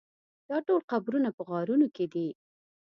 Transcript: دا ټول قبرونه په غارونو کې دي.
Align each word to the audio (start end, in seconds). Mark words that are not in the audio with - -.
دا 0.49 0.57
ټول 0.67 0.81
قبرونه 0.91 1.29
په 1.37 1.41
غارونو 1.49 1.87
کې 1.95 2.05
دي. 2.13 2.27